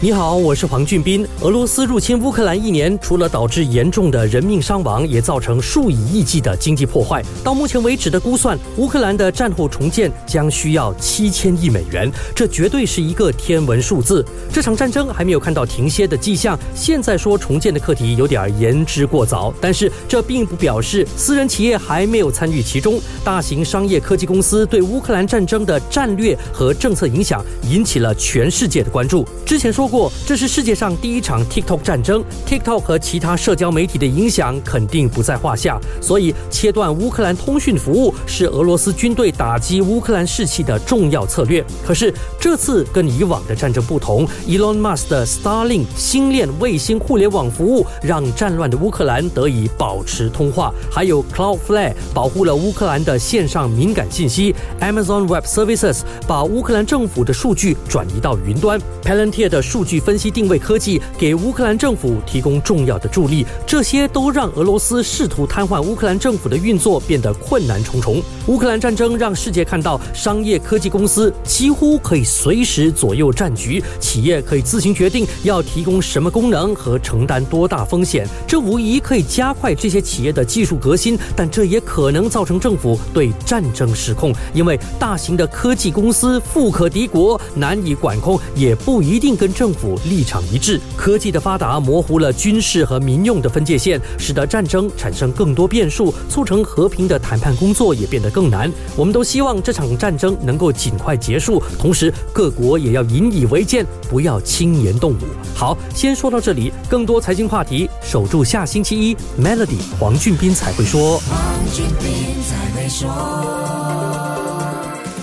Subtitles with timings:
[0.00, 1.26] 你好，我是黄俊斌。
[1.40, 7.20] 俄罗斯入侵乌克兰一年，除了导致严重的人命伤亡，也造成数以亿计的经济破坏。
[7.42, 14.24] 到目前为止的估算，乌克兰的战后重建将需要七千亿美元，这绝对是一个天文数字。
[14.52, 19.52] 这场战争还没有看到停歇的迹象，现在说重建的课题有点言之过早。
[19.60, 23.00] 但是这并不表示私人企业还没有参与其中。
[23.24, 29.26] 大型商业科技公司对乌克兰战争的战略和政策影响引起了全世界的关注。
[29.44, 29.87] 之前说。
[29.88, 41.64] 不过，这是世界上第一场 TikTok 战争，TikTok 和其他社交媒体的影响肯定不在话下，所以切断乌克兰通讯服务是俄罗斯军队打击乌克兰士气的重要策略。
[41.86, 59.77] 可是这次跟以往的战争不同，Elon Musk 的 Starlink 星链卫星互联网服务让战乱的乌克兰得以保持通话，还有 Cloudflare 保护了乌克兰的线上敏感信息，Amazon Web Services 把乌克兰政府的数据转移到云端，Palantir 的数。
[59.78, 68.20] 数据分析定位科技给乌克兰政府提供重要的助力，这些都让俄罗斯试图瘫痪乌克兰政府的运作变得困难重重。
[68.48, 78.26] 乌克兰战争让世界看到，商业科技公司几乎可以随时左右战局，企业可以自行决定要提供什么功能和承担多大风险。
[78.48, 89.67] 这无疑可以加快这些企业的技术革新，但这也可能造成政府对战争失控，因为大型的科技公司富可敌国，难以管控，也不一定跟政。
[89.68, 98.72] 政府立场一致，科技的发达模糊了军事和民用的分界线，使得战争产生更多变数，促成和平的谈判工作也变得更难。
[98.96, 105.18] 我们都希望这场战争能够尽快结束，同时各国也要引以为戒，不要轻言动武。
[105.54, 111.20] 好，先说到这里，更多财经话题，守住下星期一，Melody 黄俊斌才会说。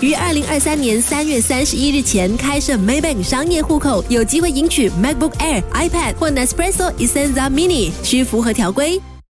[0.02, 9.00] 于二零二三年三月三十一日前开设 Maybank 商业户口，有机会赢取 MacBook Air、iPad 或 Nespresso Essenza Mini，需符合条规。